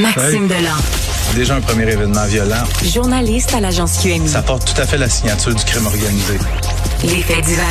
Maxime 0.00 0.48
Delan. 0.48 0.76
Déjà 1.34 1.56
un 1.56 1.60
premier 1.60 1.90
événement 1.90 2.24
violent. 2.26 2.64
Journaliste 2.84 3.54
à 3.54 3.60
l'agence 3.60 3.98
QMI. 4.02 4.28
Ça 4.28 4.42
porte 4.42 4.72
tout 4.74 4.80
à 4.80 4.86
fait 4.86 4.98
la 4.98 5.08
signature 5.08 5.54
du 5.54 5.64
crime 5.64 5.86
organisé. 5.86 6.38
Les 7.04 7.22
faits 7.22 7.44
divers 7.44 7.64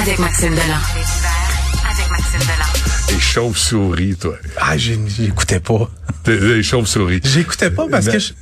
avec 0.00 0.18
Maxime 0.18 0.50
Delan. 0.54 0.80
Avec 1.90 2.10
Maxime 2.10 2.40
Delan. 2.40 3.12
Les 3.14 3.20
chauves-souris, 3.20 4.16
toi. 4.16 4.34
Ah, 4.60 4.76
j'ai- 4.76 4.98
j'écoutais 5.06 5.60
pas. 5.60 5.90
T'es- 6.22 6.36
Les 6.38 6.62
chauves-souris. 6.62 7.20
J'écoutais 7.24 7.70
pas 7.70 7.86
parce 7.90 8.06
que 8.08 8.18
je... 8.18 8.32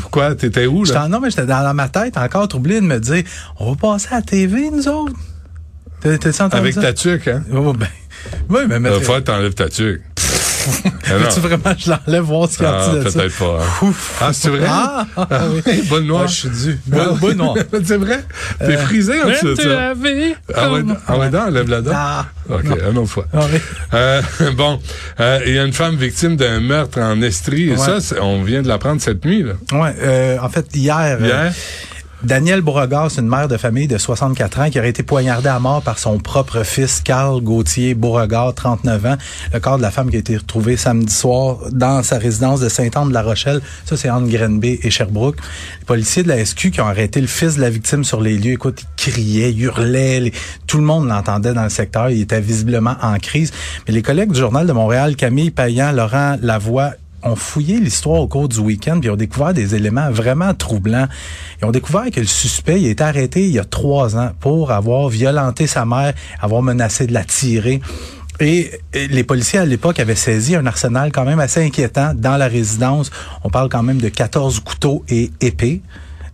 Pourquoi? 0.00 0.34
T'étais 0.34 0.66
où, 0.66 0.84
là? 0.84 1.08
non, 1.08 1.20
mais 1.20 1.30
j'étais 1.30 1.46
dans, 1.46 1.62
dans 1.62 1.74
ma 1.74 1.88
tête 1.88 2.16
encore 2.16 2.48
troublé 2.48 2.76
de 2.80 2.86
me 2.86 2.98
dire, 3.00 3.22
on 3.58 3.72
va 3.72 3.76
passer 3.76 4.08
à 4.10 4.16
la 4.16 4.22
TV, 4.22 4.70
nous 4.70 4.86
autres? 4.88 5.14
T'as- 6.00 6.18
T'as-tu 6.18 6.42
entendu 6.42 6.60
Avec 6.60 6.74
ça? 6.74 6.82
ta 6.82 6.92
tuque, 6.92 7.28
hein? 7.28 7.42
Oh, 7.52 7.72
ben, 7.72 7.88
oui, 8.50 8.60
mais 8.68 8.74
La 8.74 8.78
mais 8.80 9.00
fois, 9.00 9.20
t'enlèves 9.22 9.54
ta 9.54 9.68
tuque. 9.68 10.02
Ah, 10.84 11.12
non. 11.12 11.18
Veux-tu 11.18 11.40
vraiment 11.40 11.74
je 11.78 11.90
l'enlève 11.90 12.22
voir 12.24 12.48
ce 12.48 12.56
qu'il 12.58 12.66
y 12.66 12.68
a 12.68 12.72
Ah, 12.78 12.88
en 12.90 12.92
de 12.94 13.08
ça? 13.08 13.18
peut-être 13.18 13.38
pas. 13.38 13.58
hein. 13.60 13.86
Ouf. 13.86 14.18
Ah, 14.20 14.30
c'est 14.32 14.48
vrai? 14.50 14.66
Ah, 14.68 15.06
ah, 15.16 15.26
oui. 15.50 15.82
Bonne 15.90 16.06
noire. 16.06 16.22
Ah, 16.24 16.26
je 16.28 16.34
suis 16.34 16.48
dû. 16.48 16.78
Bonne, 16.86 17.16
bonne 17.18 17.36
noire. 17.38 17.54
c'est 17.84 17.96
vrai? 17.96 18.24
T'es 18.58 18.76
frisé 18.76 19.22
en 19.22 19.28
dessous 19.28 19.54
de 19.54 19.60
ça? 19.60 19.92
Ah 20.54 20.70
ouais, 20.72 20.82
ah 21.06 21.18
ouais, 21.18 21.30
non, 21.30 21.46
lève 21.50 21.68
la 21.68 21.80
dent. 21.80 21.92
Ah. 21.94 22.26
OK, 22.50 22.64
une 22.90 22.98
autre 22.98 23.10
fois. 23.10 23.26
Oui. 23.34 23.60
Euh, 23.94 24.22
bon, 24.56 24.80
euh, 25.20 25.40
il 25.46 25.54
y 25.54 25.58
a 25.58 25.64
une 25.64 25.72
femme 25.72 25.96
victime 25.96 26.36
d'un 26.36 26.60
meurtre 26.60 26.98
en 27.00 27.20
Estrie. 27.22 27.68
Et 27.70 27.76
Ouais. 27.76 28.00
ça, 28.00 28.16
on 28.22 28.42
vient 28.42 28.62
de 28.62 28.68
l'apprendre 28.68 29.00
cette 29.00 29.24
nuit. 29.24 29.42
Là. 29.42 29.52
Ouais, 29.78 29.94
euh, 30.02 30.36
en 30.40 30.48
fait, 30.48 30.66
hier, 30.74 30.96
euh, 30.98 31.26
Hier? 31.26 31.52
Danielle 32.24 32.62
Beauregard, 32.62 33.12
c'est 33.12 33.20
une 33.20 33.28
mère 33.28 33.46
de 33.46 33.56
famille 33.56 33.86
de 33.86 33.96
64 33.96 34.58
ans 34.60 34.70
qui 34.70 34.78
aurait 34.80 34.88
été 34.88 35.04
poignardée 35.04 35.48
à 35.50 35.60
mort 35.60 35.82
par 35.82 36.00
son 36.00 36.18
propre 36.18 36.64
fils, 36.64 37.00
Carl 37.00 37.40
Gauthier 37.40 37.94
Beauregard, 37.94 38.54
39 38.54 39.06
ans. 39.06 39.16
Le 39.54 39.60
corps 39.60 39.76
de 39.76 39.82
la 39.82 39.92
femme 39.92 40.10
qui 40.10 40.16
a 40.16 40.18
été 40.18 40.36
retrouvé 40.36 40.76
samedi 40.76 41.12
soir 41.12 41.58
dans 41.70 42.02
sa 42.02 42.18
résidence 42.18 42.58
de 42.58 42.68
Saint-Anne-de-la-Rochelle. 42.68 43.60
Ça, 43.84 43.96
c'est 43.96 44.10
entre 44.10 44.26
Grenby 44.28 44.80
et 44.82 44.90
Sherbrooke. 44.90 45.36
Les 45.78 45.84
policiers 45.86 46.24
de 46.24 46.28
la 46.28 46.44
SQ 46.44 46.72
qui 46.72 46.80
ont 46.80 46.88
arrêté 46.88 47.20
le 47.20 47.28
fils 47.28 47.54
de 47.54 47.60
la 47.60 47.70
victime 47.70 48.02
sur 48.02 48.20
les 48.20 48.36
lieux, 48.36 48.54
écoute, 48.54 48.82
ils 49.16 49.62
hurlaient, 49.62 50.18
les- 50.18 50.32
tout 50.66 50.78
le 50.78 50.84
monde 50.84 51.06
l'entendait 51.06 51.54
dans 51.54 51.62
le 51.62 51.68
secteur. 51.70 52.10
Il 52.10 52.20
était 52.20 52.40
visiblement 52.40 52.96
en 53.00 53.16
crise. 53.18 53.52
Mais 53.86 53.94
les 53.94 54.02
collègues 54.02 54.32
du 54.32 54.40
Journal 54.40 54.66
de 54.66 54.72
Montréal, 54.72 55.14
Camille 55.14 55.52
Payan, 55.52 55.92
Laurent 55.92 56.36
Lavoie, 56.42 56.94
ont 57.22 57.36
fouillé 57.36 57.78
l'histoire 57.80 58.20
au 58.20 58.28
cours 58.28 58.48
du 58.48 58.58
week-end 58.58 58.98
puis 59.00 59.10
ont 59.10 59.16
découvert 59.16 59.54
des 59.54 59.74
éléments 59.74 60.10
vraiment 60.10 60.54
troublants. 60.54 61.06
Ils 61.60 61.66
ont 61.66 61.70
découvert 61.70 62.10
que 62.10 62.20
le 62.20 62.26
suspect 62.26 62.80
il 62.80 62.86
été 62.86 63.02
arrêté 63.02 63.46
il 63.46 63.52
y 63.52 63.58
a 63.58 63.64
trois 63.64 64.16
ans 64.16 64.30
pour 64.40 64.70
avoir 64.70 65.08
violenté 65.08 65.66
sa 65.66 65.84
mère, 65.84 66.14
avoir 66.40 66.62
menacé 66.62 67.06
de 67.06 67.12
la 67.12 67.24
tirer. 67.24 67.80
Et 68.40 68.70
et 68.94 69.08
les 69.08 69.24
policiers 69.24 69.58
à 69.58 69.64
l'époque 69.64 69.98
avaient 69.98 70.14
saisi 70.14 70.54
un 70.54 70.66
arsenal 70.66 71.10
quand 71.12 71.24
même 71.24 71.40
assez 71.40 71.64
inquiétant 71.64 72.12
dans 72.14 72.36
la 72.36 72.46
résidence. 72.46 73.10
On 73.42 73.50
parle 73.50 73.68
quand 73.68 73.82
même 73.82 74.00
de 74.00 74.08
14 74.08 74.60
couteaux 74.60 75.04
et 75.08 75.30
épées, 75.40 75.82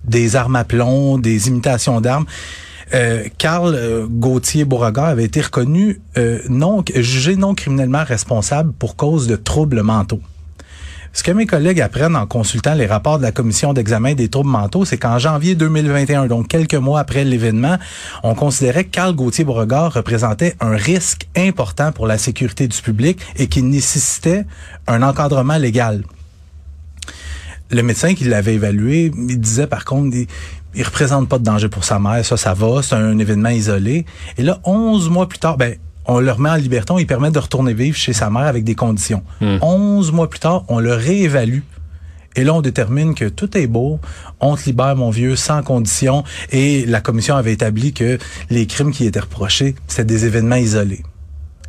des 0.05 0.37
armes 0.37 0.57
à 0.57 0.65
plomb, 0.65 1.19
des 1.19 1.49
imitations 1.49 2.01
d'armes. 2.01 2.27
Euh, 2.93 3.25
Carl 3.39 3.75
euh, 3.75 4.07
Gauthier 4.07 4.65
Beauregard 4.65 5.07
avait 5.07 5.25
été 5.25 5.41
reconnu 5.41 6.01
euh, 6.19 6.41
non 6.49 6.85
jugé 6.95 7.35
non 7.37 7.55
criminellement 7.55 8.05
responsable 8.05 8.73
pour 8.73 8.97
cause 8.97 9.27
de 9.27 9.37
troubles 9.37 9.83
mentaux. 9.83 10.21
Ce 11.15 11.23
que 11.23 11.31
mes 11.31 11.47
collègues 11.47 11.81
apprennent 11.81 12.17
en 12.17 12.27
consultant 12.27 12.75
les 12.75 12.87
rapports 12.87 13.19
de 13.19 13.23
la 13.23 13.31
commission 13.31 13.73
d'examen 13.73 14.15
des 14.15 14.29
troubles 14.29 14.51
mentaux, 14.51 14.85
c'est 14.85 14.99
qu'en 14.99 15.21
janvier 15.21 15.55
2021, 15.55 16.27
donc 16.27 16.49
quelques 16.49 16.75
mois 16.75 16.99
après 16.99 17.23
l'événement, 17.23 17.79
on 18.25 18.35
considérait 18.35 18.83
que 18.83 18.91
Carl 18.91 19.15
Gauthier 19.15 19.45
Beauregard 19.45 19.93
représentait 19.93 20.57
un 20.59 20.75
risque 20.75 21.29
important 21.37 21.93
pour 21.93 22.09
la 22.09 22.19
sécurité 22.19 22.67
du 22.67 22.77
public 22.83 23.21
et 23.37 23.47
qu'il 23.47 23.69
nécessitait 23.69 24.45
un 24.89 25.03
encadrement 25.03 25.57
légal. 25.57 26.03
Le 27.71 27.83
médecin 27.85 28.15
qui 28.15 28.25
l'avait 28.25 28.55
évalué, 28.55 29.13
il 29.17 29.39
disait 29.39 29.69
par 29.69 29.85
contre, 29.85 30.17
il, 30.17 30.27
il 30.75 30.83
représente 30.83 31.29
pas 31.29 31.39
de 31.39 31.45
danger 31.45 31.69
pour 31.69 31.85
sa 31.85 32.01
mère, 32.01 32.25
ça, 32.25 32.37
ça 32.37 32.55
va, 32.55 32.83
c'est 32.83 32.97
un 32.97 33.17
événement 33.21 33.51
isolé. 33.51 34.05
Et 34.37 34.43
là, 34.43 34.59
11 34.65 35.11
mois 35.11 35.29
plus 35.29 35.39
tard, 35.39 35.59
ben, 35.59 35.77
on 36.07 36.21
le 36.21 36.31
remet 36.31 36.51
en 36.51 36.57
liberté, 36.57 36.93
on 36.93 36.99
lui 36.99 37.07
permet 37.07 37.31
de 37.31 37.39
retourner 37.39 37.75
vivre 37.75 37.97
chez 37.97 38.13
sa 38.13 38.31
mère 38.31 38.47
avec 38.47 38.65
des 38.65 38.75
conditions. 38.75 39.23
11 39.41 40.13
mois 40.13 40.29
plus 40.29 40.41
tard, 40.41 40.65
on 40.69 40.79
le 40.79 40.93
réévalue. 40.93 41.61
Et 42.37 42.43
là, 42.43 42.53
on 42.53 42.63
détermine 42.63 43.15
que 43.15 43.27
tout 43.27 43.57
est 43.57 43.69
beau, 43.69 44.01
on 44.41 44.57
te 44.57 44.65
libère, 44.67 44.97
mon 44.97 45.11
vieux, 45.11 45.37
sans 45.37 45.63
condition. 45.63 46.25
Et 46.51 46.85
la 46.85 47.01
commission 47.01 47.37
avait 47.37 47.53
établi 47.53 47.93
que 47.93 48.19
les 48.51 48.67
crimes 48.67 48.91
qui 48.91 49.07
étaient 49.07 49.21
reprochés, 49.21 49.77
c'était 49.87 50.05
des 50.05 50.25
événements 50.25 50.57
isolés. 50.57 51.05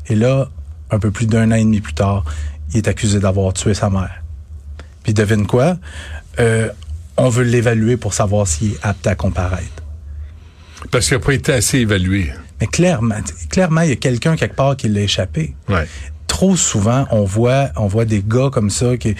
Et 0.07 0.15
là, 0.15 0.49
un 0.89 0.99
peu 0.99 1.11
plus 1.11 1.27
d'un 1.27 1.51
an 1.51 1.55
et 1.55 1.63
demi 1.63 1.81
plus 1.81 1.93
tard, 1.93 2.25
il 2.73 2.77
est 2.77 2.87
accusé 2.87 3.19
d'avoir 3.19 3.53
tué 3.53 3.73
sa 3.73 3.89
mère. 3.89 4.23
Puis 5.03 5.13
devine 5.13 5.45
quoi? 5.45 5.77
Euh, 6.39 6.69
on 7.15 7.29
veut 7.29 7.43
l'évaluer 7.43 7.95
pour 7.95 8.13
savoir 8.13 8.47
s'il 8.47 8.73
est 8.73 8.79
apte 8.81 9.05
à 9.05 9.15
comparaître. 9.15 9.83
Parce 10.91 11.07
qu'il 11.07 11.17
n'a 11.17 11.23
pas 11.23 11.33
été 11.33 11.53
assez 11.53 11.79
évalué. 11.79 12.31
Mais 12.65 12.71
clairement, 12.71 13.15
clairement, 13.49 13.81
il 13.81 13.89
y 13.89 13.93
a 13.93 13.95
quelqu'un 13.95 14.35
quelque 14.35 14.55
part 14.55 14.75
qui 14.75 14.89
l'a 14.89 15.01
échappé. 15.01 15.53
Ouais. 15.69 15.87
Trop 16.25 16.55
souvent, 16.55 17.05
on 17.11 17.23
voit, 17.23 17.69
on 17.75 17.85
voit 17.85 18.05
des 18.05 18.23
gars 18.27 18.49
comme 18.51 18.71
ça 18.71 18.97
qui, 18.97 19.15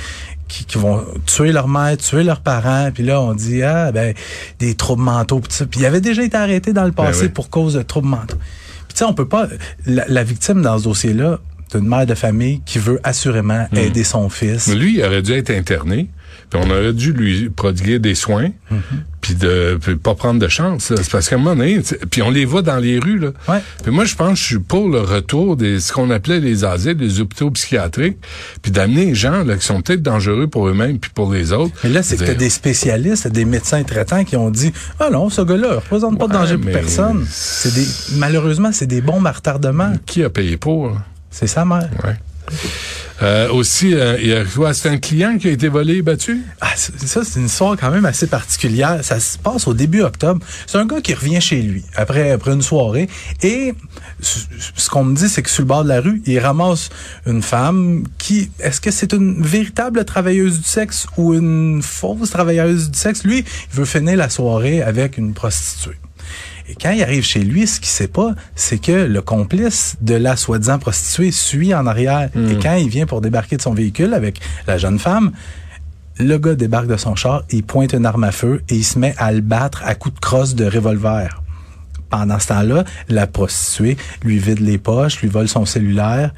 qui, 0.47 0.65
qui 0.65 0.77
vont 0.77 1.05
tuer 1.27 1.51
leur 1.51 1.67
mère, 1.67 1.95
tuer 1.97 2.23
leurs 2.23 2.41
parents, 2.41 2.89
puis 2.93 3.03
là 3.03 3.21
on 3.21 3.33
dit 3.33 3.61
ah 3.61 3.91
ben 3.91 4.13
des 4.59 4.73
troubles 4.73 5.03
mentaux, 5.03 5.41
ça. 5.49 5.65
Puis 5.65 5.81
il 5.81 5.85
avait 5.85 6.01
déjà 6.01 6.23
été 6.23 6.35
arrêté 6.35 6.73
dans 6.73 6.85
le 6.85 6.91
passé 6.91 7.23
oui. 7.23 7.29
pour 7.29 7.49
cause 7.49 7.75
de 7.75 7.83
troubles 7.83 8.07
mentaux. 8.07 8.37
Puis 8.87 8.93
tu 8.93 8.99
sais, 8.99 9.05
on 9.05 9.13
peut 9.13 9.27
pas. 9.27 9.47
La, 9.85 10.05
la 10.07 10.23
victime 10.23 10.61
dans 10.61 10.79
ce 10.79 10.85
dossier-là, 10.85 11.39
c'est 11.71 11.77
une 11.77 11.87
mère 11.87 12.05
de 12.05 12.15
famille 12.15 12.61
qui 12.65 12.79
veut 12.79 12.99
assurément 13.03 13.67
aider 13.73 14.03
son 14.03 14.29
fils. 14.29 14.67
Mais 14.67 14.75
lui, 14.75 14.95
il 14.97 15.03
aurait 15.03 15.21
dû 15.21 15.33
être 15.33 15.51
interné, 15.51 16.09
puis 16.49 16.59
on 16.63 16.69
aurait 16.69 16.93
dû 16.93 17.13
lui 17.13 17.49
prodiguer 17.49 17.99
des 17.99 18.15
soins, 18.15 18.49
Mm-hmm. 18.71 18.77
Puis 19.25 19.33
de 19.33 19.79
puis 19.81 19.95
pas 19.95 20.13
prendre 20.13 20.39
de 20.39 20.47
chance. 20.47 20.93
C'est 20.95 21.09
parce 21.09 21.29
qu'à 21.29 21.35
un 21.35 21.39
moment 21.39 21.55
donné, 21.55 21.81
puis 22.11 22.21
on 22.21 22.29
les 22.29 22.45
voit 22.45 22.61
dans 22.61 22.77
les 22.77 22.99
rues. 22.99 23.17
Là. 23.17 23.29
Ouais. 23.47 23.59
Puis 23.81 23.91
moi, 23.91 24.05
je 24.05 24.13
pense 24.13 24.33
que 24.33 24.35
je 24.35 24.43
suis 24.43 24.59
pour 24.59 24.87
le 24.87 24.99
retour 24.99 25.57
des 25.57 25.79
ce 25.79 25.91
qu'on 25.91 26.11
appelait 26.11 26.39
les 26.39 26.63
asiles, 26.63 26.97
les 26.99 27.19
hôpitaux 27.21 27.49
psychiatriques, 27.49 28.19
puis 28.61 28.71
d'amener 28.71 29.07
les 29.07 29.15
gens 29.15 29.43
là, 29.43 29.55
qui 29.55 29.65
sont 29.65 29.81
peut-être 29.81 30.03
dangereux 30.03 30.45
pour 30.45 30.67
eux-mêmes 30.67 30.99
puis 30.99 31.09
pour 31.09 31.33
les 31.33 31.53
autres. 31.53 31.73
Mais 31.83 31.89
là, 31.89 32.03
c'est 32.03 32.17
que 32.17 32.33
des 32.33 32.51
spécialistes, 32.51 33.27
des 33.27 33.45
médecins 33.45 33.81
traitants 33.81 34.23
qui 34.23 34.35
ont 34.35 34.51
dit 34.51 34.71
Ah 34.99 35.09
non, 35.09 35.31
ce 35.31 35.41
gars-là 35.41 35.69
ne 35.69 35.75
représente 35.77 36.19
pas 36.19 36.27
de 36.27 36.33
danger 36.33 36.57
pour 36.59 36.71
personne. 36.71 37.25
C'est 37.27 37.73
des 37.73 37.87
malheureusement, 38.17 38.71
c'est 38.71 38.85
des 38.85 39.01
bombes 39.01 39.25
à 39.25 39.31
retardement. 39.31 39.93
Qui 40.05 40.23
a 40.23 40.29
payé 40.29 40.57
pour? 40.57 40.89
là? 40.89 40.97
C'est 41.31 41.47
sa 41.47 41.65
mère. 41.65 41.89
Ouais. 42.03 42.15
Euh, 43.21 43.49
aussi, 43.49 43.93
euh, 43.93 44.17
il 44.19 44.27
y 44.27 44.33
a? 44.33 44.73
C'est 44.73 44.89
un 44.89 44.97
client 44.97 45.37
qui 45.37 45.47
a 45.47 45.51
été 45.51 45.69
volé 45.69 45.95
et 45.95 46.01
battu? 46.01 46.41
Ah, 46.59 46.73
ça, 46.75 47.23
c'est 47.23 47.39
une 47.39 47.45
histoire 47.45 47.77
quand 47.77 47.91
même 47.91 48.05
assez 48.05 48.27
particulière. 48.27 48.99
Ça 49.03 49.19
se 49.19 49.37
passe 49.37 49.67
au 49.67 49.73
début 49.73 50.01
octobre. 50.01 50.45
C'est 50.67 50.77
un 50.77 50.85
gars 50.85 51.01
qui 51.01 51.13
revient 51.13 51.39
chez 51.39 51.61
lui 51.61 51.83
après, 51.95 52.31
après 52.31 52.51
une 52.51 52.61
soirée. 52.61 53.07
Et 53.41 53.73
ce 54.19 54.89
qu'on 54.89 55.05
me 55.05 55.15
dit, 55.15 55.29
c'est 55.29 55.43
que 55.43 55.49
sur 55.49 55.61
le 55.63 55.67
bord 55.67 55.83
de 55.83 55.89
la 55.89 56.01
rue, 56.01 56.21
il 56.25 56.39
ramasse 56.39 56.89
une 57.25 57.41
femme 57.41 58.03
qui... 58.17 58.51
Est-ce 58.59 58.81
que 58.81 58.91
c'est 58.91 59.13
une 59.13 59.41
véritable 59.41 60.03
travailleuse 60.03 60.59
du 60.59 60.67
sexe 60.67 61.07
ou 61.17 61.33
une 61.33 61.81
fausse 61.81 62.31
travailleuse 62.31 62.91
du 62.91 62.99
sexe? 62.99 63.23
Lui, 63.23 63.45
il 63.71 63.75
veut 63.77 63.85
finir 63.85 64.17
la 64.17 64.29
soirée 64.29 64.81
avec 64.81 65.17
une 65.17 65.33
prostituée. 65.33 65.97
Et 66.67 66.75
quand 66.75 66.91
il 66.91 67.03
arrive 67.03 67.23
chez 67.23 67.41
lui, 67.41 67.67
ce 67.67 67.79
qu'il 67.79 67.89
sait 67.89 68.07
pas, 68.07 68.33
c'est 68.55 68.79
que 68.79 68.91
le 68.91 69.21
complice 69.21 69.97
de 70.01 70.15
la 70.15 70.35
soi-disant 70.35 70.79
prostituée 70.79 71.31
suit 71.31 71.73
en 71.75 71.85
arrière. 71.85 72.29
Et 72.35 72.57
quand 72.61 72.75
il 72.75 72.89
vient 72.89 73.05
pour 73.05 73.21
débarquer 73.21 73.57
de 73.57 73.61
son 73.61 73.73
véhicule 73.73 74.13
avec 74.13 74.41
la 74.67 74.77
jeune 74.77 74.97
femme, 74.99 75.31
le 76.17 76.37
gars 76.37 76.55
débarque 76.55 76.87
de 76.87 76.97
son 76.97 77.15
char, 77.15 77.43
il 77.51 77.63
pointe 77.63 77.93
une 77.93 78.05
arme 78.05 78.23
à 78.23 78.31
feu 78.31 78.63
et 78.69 78.75
il 78.75 78.85
se 78.85 78.97
met 78.97 79.13
à 79.17 79.31
le 79.31 79.41
battre 79.41 79.81
à 79.85 79.95
coups 79.95 80.15
de 80.15 80.19
crosse 80.19 80.55
de 80.55 80.65
revolver. 80.65 81.41
Pendant 82.09 82.39
ce 82.39 82.47
temps-là, 82.47 82.85
la 83.09 83.27
prostituée 83.27 83.97
lui 84.23 84.39
vide 84.39 84.59
les 84.59 84.77
poches, 84.77 85.21
lui 85.21 85.27
vole 85.27 85.47
son 85.47 85.65
cellulaire 85.65 86.31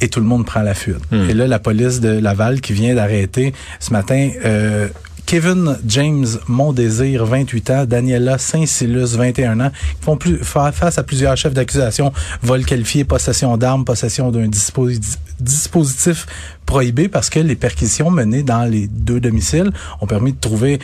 et 0.00 0.08
tout 0.08 0.20
le 0.20 0.26
monde 0.26 0.46
prend 0.46 0.62
la 0.62 0.74
fuite. 0.74 0.96
Et 1.12 1.34
là, 1.34 1.46
la 1.46 1.58
police 1.58 2.00
de 2.00 2.08
Laval 2.08 2.60
qui 2.60 2.72
vient 2.72 2.94
d'arrêter 2.94 3.52
ce 3.78 3.92
matin 3.92 4.30
euh, 4.44 4.88
Kevin 5.34 5.78
James 5.86 6.26
Mondésir, 6.48 7.24
28 7.24 7.70
ans, 7.70 7.84
Daniela 7.84 8.36
Saint-Silus, 8.36 9.14
21 9.16 9.60
ans, 9.60 9.70
qui 9.70 10.04
font 10.04 10.16
plus, 10.16 10.38
fa- 10.38 10.72
face 10.72 10.98
à 10.98 11.04
plusieurs 11.04 11.36
chefs 11.36 11.54
d'accusation, 11.54 12.12
vol 12.42 12.64
qualifié, 12.64 13.04
possession 13.04 13.56
d'armes, 13.56 13.84
possession 13.84 14.32
d'un 14.32 14.48
disposi- 14.48 15.18
dispositif 15.38 16.26
prohibé 16.66 17.06
parce 17.06 17.30
que 17.30 17.38
les 17.38 17.54
perquisitions 17.54 18.10
menées 18.10 18.42
dans 18.42 18.64
les 18.64 18.88
deux 18.88 19.20
domiciles 19.20 19.70
ont 20.00 20.08
permis 20.08 20.32
de 20.32 20.40
trouver 20.40 20.80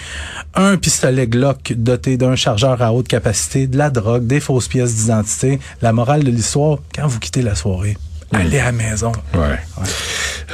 un 0.55 0.77
pistolet 0.77 1.27
Glock 1.27 1.73
doté 1.77 2.17
d'un 2.17 2.37
chargeur 2.37 2.81
à 2.83 2.93
haute 2.93 3.09
capacité, 3.09 3.67
de 3.67 3.77
la 3.77 3.91
drogue, 3.91 4.29
des 4.29 4.39
fausses 4.39 4.69
pièces 4.69 4.95
d'identité. 4.95 5.59
La 5.83 5.93
morale 5.93 6.23
de 6.23 6.31
l'histoire, 6.31 6.79
quand 6.95 7.09
vous 7.09 7.19
quittez 7.19 7.43
la 7.43 7.57
soirée, 7.57 7.99
allez 8.33 8.61
à 8.61 8.67
la 8.67 8.73
maison. 8.73 9.11
Ouais. 9.35 9.59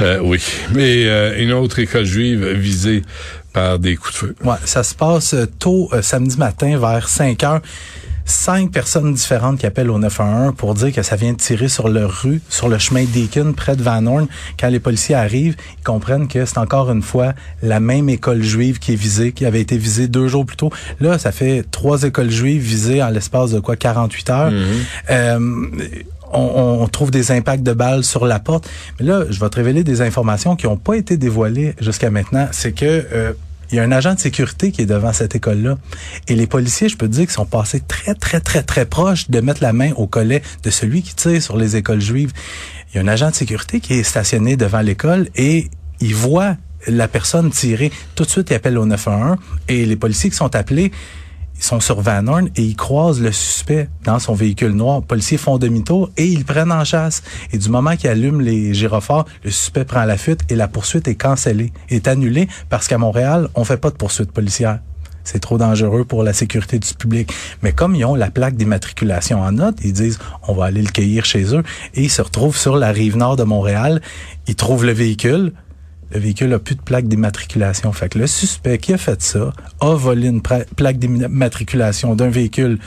Euh, 0.00 0.18
oui. 0.22 0.42
Mais 0.72 1.04
euh, 1.04 1.38
une 1.38 1.52
autre 1.52 1.78
école 1.78 2.06
juive 2.06 2.52
visée 2.52 3.02
par 3.52 3.78
des 3.78 3.96
coups 3.96 4.12
de 4.12 4.18
feu. 4.18 4.36
Ouais, 4.44 4.56
ça 4.64 4.82
se 4.82 4.94
passe 4.94 5.34
euh, 5.34 5.46
tôt 5.58 5.88
euh, 5.92 6.02
samedi 6.02 6.36
matin 6.38 6.78
vers 6.78 7.08
5 7.08 7.42
heures. 7.44 7.60
cinq 8.24 8.70
personnes 8.70 9.12
différentes 9.14 9.58
qui 9.58 9.66
appellent 9.66 9.90
au 9.90 9.98
911 9.98 10.54
pour 10.56 10.74
dire 10.74 10.92
que 10.92 11.02
ça 11.02 11.16
vient 11.16 11.32
de 11.32 11.38
tirer 11.38 11.68
sur 11.68 11.88
leur 11.88 12.22
rue, 12.22 12.40
sur 12.48 12.68
le 12.68 12.78
chemin 12.78 13.04
Deacon, 13.04 13.52
près 13.52 13.76
de 13.76 13.82
Van 13.82 14.06
Horn. 14.06 14.28
Quand 14.58 14.68
les 14.68 14.80
policiers 14.80 15.14
arrivent, 15.14 15.56
ils 15.78 15.84
comprennent 15.84 16.28
que 16.28 16.44
c'est 16.44 16.58
encore 16.58 16.90
une 16.90 17.02
fois 17.02 17.34
la 17.62 17.80
même 17.80 18.08
école 18.08 18.42
juive 18.42 18.78
qui 18.78 18.92
est 18.92 18.96
visée, 18.96 19.32
qui 19.32 19.44
avait 19.44 19.60
été 19.60 19.76
visée 19.76 20.06
deux 20.08 20.28
jours 20.28 20.46
plus 20.46 20.56
tôt. 20.56 20.70
Là, 21.00 21.18
ça 21.18 21.32
fait 21.32 21.64
trois 21.70 22.04
écoles 22.04 22.30
juives 22.30 22.62
visées 22.62 23.02
en 23.02 23.08
l'espace 23.08 23.50
de 23.50 23.60
quoi 23.60 23.76
48 23.76 24.30
heures. 24.30 24.52
Euh, 25.10 25.66
on, 26.32 26.86
trouve 26.88 27.10
des 27.10 27.30
impacts 27.30 27.62
de 27.62 27.72
balles 27.72 28.04
sur 28.04 28.26
la 28.26 28.38
porte. 28.38 28.68
Mais 28.98 29.06
là, 29.06 29.24
je 29.28 29.38
vais 29.38 29.48
te 29.48 29.56
révéler 29.56 29.84
des 29.84 30.00
informations 30.00 30.56
qui 30.56 30.66
n'ont 30.66 30.76
pas 30.76 30.96
été 30.96 31.16
dévoilées 31.16 31.74
jusqu'à 31.80 32.10
maintenant. 32.10 32.48
C'est 32.52 32.72
que 32.72 32.84
euh, 32.84 33.32
il 33.70 33.76
y 33.76 33.78
a 33.80 33.82
un 33.82 33.92
agent 33.92 34.14
de 34.14 34.20
sécurité 34.20 34.70
qui 34.70 34.82
est 34.82 34.86
devant 34.86 35.12
cette 35.12 35.34
école-là. 35.34 35.78
Et 36.28 36.34
les 36.34 36.46
policiers, 36.46 36.90
je 36.90 36.96
peux 36.96 37.08
te 37.08 37.12
dire, 37.12 37.22
qu'ils 37.22 37.32
sont 37.32 37.46
passés 37.46 37.80
très, 37.80 38.14
très, 38.14 38.40
très, 38.40 38.62
très 38.62 38.84
proches 38.84 39.30
de 39.30 39.40
mettre 39.40 39.62
la 39.62 39.72
main 39.72 39.92
au 39.96 40.06
collet 40.06 40.42
de 40.62 40.70
celui 40.70 41.02
qui 41.02 41.14
tire 41.14 41.42
sur 41.42 41.56
les 41.56 41.76
écoles 41.76 42.00
juives. 42.00 42.32
Il 42.92 42.96
y 42.96 43.00
a 43.00 43.02
un 43.02 43.08
agent 43.08 43.30
de 43.30 43.34
sécurité 43.34 43.80
qui 43.80 43.94
est 43.94 44.02
stationné 44.02 44.56
devant 44.56 44.80
l'école 44.80 45.28
et 45.36 45.70
il 46.00 46.14
voit 46.14 46.56
la 46.86 47.08
personne 47.08 47.50
tirer. 47.50 47.90
Tout 48.14 48.24
de 48.24 48.28
suite, 48.28 48.50
il 48.50 48.54
appelle 48.54 48.76
au 48.76 48.84
911 48.84 49.38
et 49.68 49.86
les 49.86 49.96
policiers 49.96 50.28
qui 50.28 50.36
sont 50.36 50.54
appelés, 50.54 50.92
ils 51.62 51.64
sont 51.64 51.78
sur 51.78 52.00
Van 52.00 52.26
Horn 52.26 52.48
et 52.56 52.62
ils 52.62 52.74
croisent 52.74 53.20
le 53.20 53.30
suspect 53.30 53.88
dans 54.02 54.18
son 54.18 54.34
véhicule 54.34 54.72
noir. 54.72 54.98
Les 54.98 55.06
policiers 55.06 55.38
font 55.38 55.58
demi-tour 55.58 56.10
et 56.16 56.26
ils 56.26 56.44
prennent 56.44 56.72
en 56.72 56.84
chasse. 56.84 57.22
Et 57.52 57.58
du 57.58 57.68
moment 57.68 57.94
qu'ils 57.94 58.10
allument 58.10 58.40
les 58.40 58.74
gyrophares, 58.74 59.26
le 59.44 59.50
suspect 59.52 59.84
prend 59.84 60.04
la 60.04 60.16
fuite 60.16 60.40
et 60.48 60.56
la 60.56 60.66
poursuite 60.66 61.06
est 61.06 61.14
cancellée, 61.14 61.72
est 61.88 62.08
annulée 62.08 62.48
parce 62.68 62.88
qu'à 62.88 62.98
Montréal, 62.98 63.48
on 63.54 63.62
fait 63.62 63.76
pas 63.76 63.90
de 63.90 63.94
poursuite 63.94 64.32
policière. 64.32 64.80
C'est 65.22 65.38
trop 65.38 65.56
dangereux 65.56 66.04
pour 66.04 66.24
la 66.24 66.32
sécurité 66.32 66.80
du 66.80 66.94
public. 66.94 67.32
Mais 67.62 67.72
comme 67.72 67.94
ils 67.94 68.04
ont 68.04 68.16
la 68.16 68.32
plaque 68.32 68.56
d'immatriculation 68.56 69.40
en 69.40 69.52
note, 69.52 69.76
ils 69.84 69.92
disent 69.92 70.18
on 70.48 70.54
va 70.54 70.64
aller 70.64 70.82
le 70.82 70.90
cueillir 70.90 71.24
chez 71.24 71.54
eux 71.54 71.62
et 71.94 72.02
ils 72.02 72.10
se 72.10 72.22
retrouvent 72.22 72.56
sur 72.56 72.74
la 72.74 72.90
rive 72.90 73.16
nord 73.16 73.36
de 73.36 73.44
Montréal. 73.44 74.02
Ils 74.48 74.56
trouvent 74.56 74.84
le 74.84 74.92
véhicule, 74.92 75.52
le 76.12 76.20
véhicule 76.20 76.52
a 76.52 76.58
plus 76.58 76.74
de 76.74 76.82
plaque 76.82 77.08
d'immatriculation. 77.08 77.92
Fait 77.92 78.08
que 78.08 78.18
le 78.18 78.26
suspect 78.26 78.78
qui 78.78 78.92
a 78.92 78.98
fait 78.98 79.22
ça 79.22 79.52
a 79.80 79.94
volé 79.94 80.28
une 80.28 80.42
plaque 80.42 80.98
d'immatriculation 80.98 82.14
d'un 82.14 82.28
véhicule 82.28 82.78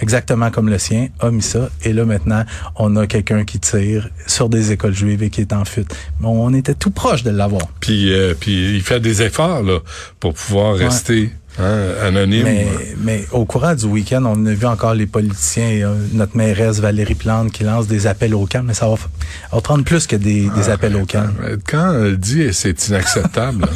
exactement 0.00 0.50
comme 0.50 0.68
le 0.68 0.78
sien, 0.78 1.08
a 1.20 1.30
mis 1.30 1.42
ça, 1.42 1.68
et 1.84 1.92
là 1.92 2.04
maintenant, 2.04 2.44
on 2.76 2.96
a 2.96 3.06
quelqu'un 3.06 3.44
qui 3.44 3.60
tire 3.60 4.08
sur 4.26 4.48
des 4.48 4.72
écoles 4.72 4.94
juives 4.94 5.22
et 5.22 5.30
qui 5.30 5.42
est 5.42 5.52
en 5.52 5.64
fuite. 5.64 5.94
On 6.22 6.52
était 6.54 6.74
tout 6.74 6.90
proche 6.90 7.22
de 7.22 7.30
l'avoir. 7.30 7.68
Puis, 7.80 8.12
euh, 8.12 8.34
puis 8.38 8.74
il 8.74 8.82
fait 8.82 9.00
des 9.00 9.22
efforts 9.22 9.62
là 9.62 9.80
pour 10.18 10.34
pouvoir 10.34 10.76
ouais. 10.76 10.86
rester 10.86 11.30
Hein, 11.58 11.88
anonyme. 12.06 12.44
Mais, 12.44 12.66
mais, 12.98 13.26
au 13.32 13.44
courant 13.44 13.74
du 13.74 13.84
week-end, 13.84 14.22
on 14.24 14.46
a 14.46 14.52
vu 14.54 14.64
encore 14.66 14.94
les 14.94 15.06
politiciens, 15.06 15.68
euh, 15.88 15.94
notre 16.12 16.36
mairesse 16.36 16.78
Valérie 16.80 17.14
Plante 17.16 17.50
qui 17.52 17.64
lance 17.64 17.86
des 17.86 18.06
appels 18.06 18.34
au 18.34 18.46
calme, 18.46 18.66
mais 18.68 18.74
ça 18.74 18.88
va, 18.88 18.96
ça 18.96 19.08
va 19.52 19.60
prendre 19.60 19.84
plus 19.84 20.06
que 20.06 20.16
des, 20.16 20.42
des 20.42 20.68
Ah, 20.68 20.72
appels 20.74 20.96
au 20.96 21.04
calme. 21.04 21.34
Quand 21.68 21.92
elle 21.92 22.16
dit 22.18 22.48
c'est 22.54 22.88
inacceptable, 22.88 23.66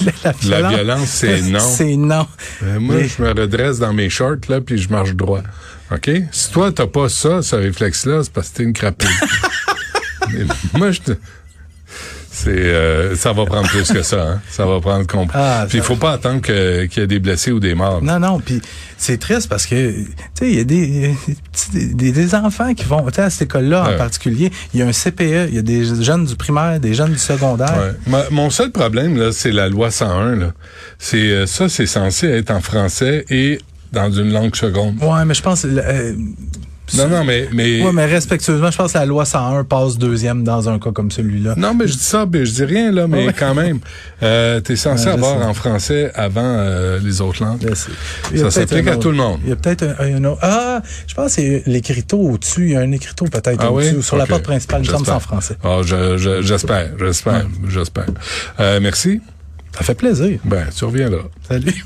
la, 0.24 0.60
la 0.60 0.68
violence, 0.70 1.08
c'est 1.08 1.42
non. 1.50 1.58
C'est 1.58 1.96
non. 1.96 2.26
Euh, 2.62 2.78
moi, 2.80 2.96
Mais- 2.96 3.08
je 3.08 3.20
me 3.22 3.28
redresse 3.30 3.78
dans 3.80 3.92
mes 3.92 4.08
shorts 4.08 4.36
là, 4.48 4.60
puis 4.60 4.78
je 4.78 4.88
marche 4.88 5.14
droit. 5.14 5.42
OK? 5.90 6.10
Si 6.32 6.50
toi, 6.52 6.70
t'as 6.72 6.86
pas 6.86 7.08
ça, 7.08 7.42
ce 7.42 7.56
réflexe-là, 7.56 8.22
c'est 8.22 8.32
parce 8.32 8.50
que 8.50 8.58
t'es 8.58 8.62
une 8.62 8.72
crapule. 8.74 9.08
Moi, 10.74 10.90
je 10.92 11.00
te... 11.00 11.12
C'est, 12.40 12.50
euh, 12.50 13.16
ça 13.16 13.32
va 13.32 13.44
prendre 13.46 13.66
plus 13.68 13.90
que 13.92 14.02
ça. 14.02 14.22
Hein? 14.22 14.40
Ça 14.48 14.64
va 14.64 14.78
prendre 14.80 15.04
compl- 15.06 15.30
Ah, 15.34 15.66
Puis 15.68 15.78
il 15.78 15.82
faut 15.84 15.96
pas 15.96 16.12
attendre 16.12 16.40
qu'il 16.40 16.54
y 17.00 17.04
ait 17.04 17.06
des 17.08 17.18
blessés 17.18 17.50
ou 17.50 17.58
des 17.58 17.74
morts. 17.74 18.00
Non, 18.00 18.20
non, 18.20 18.38
puis 18.38 18.62
c'est 18.96 19.18
triste 19.18 19.48
parce 19.48 19.66
que, 19.66 19.90
tu 19.92 20.06
sais, 20.34 20.48
il 20.48 20.54
y 20.56 20.60
a 20.60 20.64
des, 20.64 21.14
des, 21.72 22.12
des 22.12 22.34
enfants 22.36 22.74
qui 22.74 22.84
vont, 22.84 23.04
tu 23.06 23.14
sais, 23.14 23.22
à 23.22 23.30
cette 23.30 23.42
école-là 23.42 23.82
Ouais. 23.88 23.94
en 23.94 23.98
particulier, 23.98 24.52
il 24.72 24.78
y 24.78 24.82
a 24.84 24.86
un 24.86 24.92
CPE, 24.92 25.48
il 25.48 25.54
y 25.54 25.58
a 25.58 25.62
des 25.62 25.84
jeunes 26.04 26.26
du 26.26 26.36
primaire, 26.36 26.78
des 26.78 26.94
jeunes 26.94 27.12
du 27.12 27.18
secondaire. 27.18 27.76
Ouais. 27.76 27.92
Ma- 28.06 28.30
mon 28.30 28.50
seul 28.50 28.70
problème, 28.70 29.16
là, 29.16 29.32
c'est 29.32 29.50
la 29.52 29.68
loi 29.68 29.90
101. 29.90 30.36
Là. 30.36 30.52
C'est, 31.00 31.16
euh, 31.32 31.46
ça, 31.46 31.68
c'est 31.68 31.86
censé 31.86 32.28
être 32.28 32.52
en 32.52 32.60
français 32.60 33.24
et 33.30 33.58
dans 33.92 34.12
une 34.12 34.32
langue 34.32 34.54
seconde. 34.54 35.02
Ouais, 35.02 35.24
mais 35.24 35.34
je 35.34 35.42
pense, 35.42 35.64
euh, 35.64 36.12
Non, 36.96 37.08
non, 37.08 37.24
mais... 37.24 37.48
mais... 37.52 37.82
ouais, 37.82 37.92
mais 37.92 38.06
respectueusement, 38.06 38.70
je 38.70 38.76
pense 38.78 38.92
que 38.92 38.98
la 38.98 39.04
loi 39.06 39.24
101 39.24 39.64
passe 39.64 39.98
deuxième 39.98 40.44
dans 40.44 40.68
un 40.68 40.78
cas 40.78 40.90
comme 40.92 41.10
celui-là. 41.10 41.54
Non, 41.56 41.74
mais 41.74 41.86
je 41.86 41.92
dis 41.94 41.98
ça, 42.04 42.24
mais 42.32 42.46
je 42.46 42.52
dis 42.52 42.64
rien, 42.64 42.90
là, 42.92 43.06
mais 43.06 43.26
Ouais. 43.26 43.34
quand 43.38 43.54
même, 43.54 43.80
euh, 44.22 44.60
t'es 44.60 44.76
censé 44.76 45.04
Ouais, 45.06 45.10
je 45.12 45.16
avoir 45.16 45.38
sais. 45.40 45.44
en 45.44 45.54
français 45.54 46.10
avant 46.14 46.40
euh, 46.44 46.98
les 47.02 47.20
autres 47.20 47.42
langues. 47.44 47.66
Ça 47.74 48.50
s'applique 48.50 48.86
à 48.88 48.96
tout 48.96 49.10
le 49.10 49.16
monde. 49.16 49.40
Il 49.44 49.50
y 49.50 49.52
a 49.52 49.56
peut-être 49.56 49.84
un, 49.98 50.16
un 50.16 50.24
autre. 50.24 50.38
Ah, 50.42 50.80
je 51.06 51.14
pense 51.14 51.26
que 51.36 51.42
c'est 51.42 51.62
l'écriteau 51.66 52.18
au-dessus. 52.18 52.66
Il 52.66 52.72
y 52.72 52.76
a 52.76 52.80
un 52.80 52.92
écriteau 52.92 53.26
peut-être 53.26 53.58
Ah 53.60 53.70
au-dessus. 53.72 53.96
oui? 53.96 54.02
Sur 54.02 54.16
la 54.16 54.26
porte 54.26 54.42
principale, 54.44 54.84
semble 54.86 55.00
que 55.00 55.06
c'est 55.06 55.12
en 55.12 55.20
français. 55.20 55.56
Ah, 55.64 55.80
je- 55.84 56.16
je- 56.16 56.42
j'espère, 56.42 56.90
j'espère, 56.98 57.46
j'espère. 57.68 58.06
Euh, 58.60 58.78
merci. 58.80 59.20
Ça 59.76 59.84
fait 59.84 59.94
plaisir. 59.94 60.38
Ben, 60.44 60.64
tu 60.76 60.84
reviens 60.84 61.10
là. 61.10 61.18
Salut. 61.46 61.84